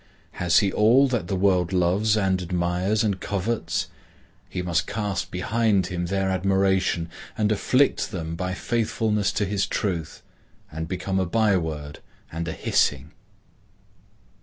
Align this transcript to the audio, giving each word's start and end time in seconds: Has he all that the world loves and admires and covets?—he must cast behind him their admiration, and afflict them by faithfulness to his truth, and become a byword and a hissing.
Has 0.31 0.57
he 0.57 0.73
all 0.73 1.07
that 1.09 1.27
the 1.27 1.35
world 1.35 1.71
loves 1.71 2.17
and 2.17 2.41
admires 2.41 3.03
and 3.03 3.19
covets?—he 3.19 4.63
must 4.63 4.87
cast 4.87 5.29
behind 5.29 5.85
him 5.93 6.07
their 6.07 6.31
admiration, 6.31 7.07
and 7.37 7.51
afflict 7.51 8.09
them 8.09 8.35
by 8.35 8.55
faithfulness 8.55 9.31
to 9.33 9.45
his 9.45 9.67
truth, 9.67 10.23
and 10.71 10.87
become 10.87 11.19
a 11.19 11.25
byword 11.27 11.99
and 12.31 12.47
a 12.47 12.51
hissing. 12.53 13.11